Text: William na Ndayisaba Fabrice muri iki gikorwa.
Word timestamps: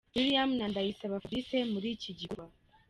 William 0.15 0.49
na 0.57 0.65
Ndayisaba 0.71 1.21
Fabrice 1.23 1.57
muri 1.73 1.87
iki 1.95 2.11
gikorwa. 2.19 2.57